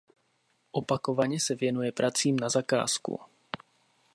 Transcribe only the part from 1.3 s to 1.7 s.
se